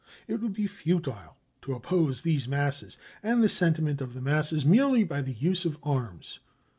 [0.27, 4.65] It would be futile to oppose these # masses and the sentiment of the masses
[4.65, 6.39] merely by the use of arms.